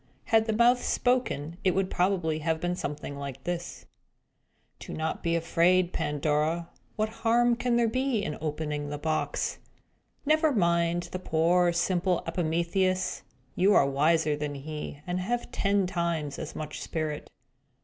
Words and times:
Had 0.23 0.47
the 0.47 0.53
mouth 0.53 0.83
spoken, 0.83 1.57
it 1.63 1.75
would 1.75 1.91
probably 1.91 2.39
have 2.39 2.59
been 2.59 2.75
something 2.75 3.19
like 3.19 3.43
this: 3.43 3.85
"Do 4.79 4.95
not 4.95 5.21
be 5.21 5.35
afraid, 5.35 5.93
Pandora! 5.93 6.69
What 6.95 7.09
harm 7.21 7.55
can 7.55 7.75
there 7.75 7.87
be 7.87 8.23
in 8.23 8.35
opening 8.41 8.89
the 8.89 8.97
box? 8.97 9.59
Never 10.25 10.51
mind 10.53 11.03
that 11.11 11.25
poor, 11.25 11.71
simple 11.71 12.23
Epimetheus! 12.25 13.21
You 13.55 13.75
are 13.75 13.85
wiser 13.85 14.35
than 14.35 14.55
he, 14.55 14.99
and 15.05 15.19
have 15.19 15.51
ten 15.51 15.85
times 15.85 16.39
as 16.39 16.55
much 16.55 16.81
spirit. 16.81 17.29